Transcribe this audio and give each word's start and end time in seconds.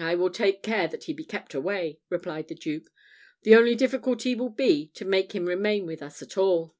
"I 0.00 0.16
will 0.16 0.30
take 0.30 0.64
care 0.64 0.88
that 0.88 1.04
he 1.04 1.12
be 1.12 1.24
kept 1.24 1.54
away," 1.54 2.00
replied 2.10 2.48
the 2.48 2.56
Duke. 2.56 2.90
"The 3.42 3.54
only 3.54 3.76
difficulty 3.76 4.34
will 4.34 4.48
be 4.48 4.88
to 4.94 5.04
make 5.04 5.32
him 5.32 5.46
remain 5.46 5.86
with 5.86 6.02
us 6.02 6.20
at 6.22 6.36
all." 6.36 6.74